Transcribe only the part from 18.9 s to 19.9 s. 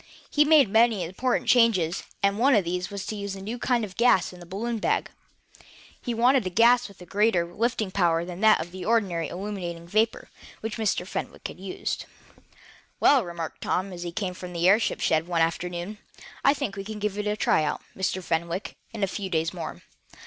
in a few days more.